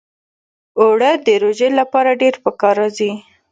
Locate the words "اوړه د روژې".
0.79-1.69